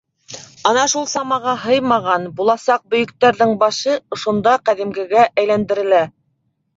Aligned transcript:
Ана 0.67 0.83
шул 0.91 1.03
самаға 1.09 1.51
һыймаған, 1.65 2.25
буласаҡ 2.39 2.83
бөйөктәрҙең 2.93 3.53
башы 3.65 3.93
ошонда 4.17 4.55
ҡәҙимгегә 4.71 5.27
әйләндерелә. 5.43 6.01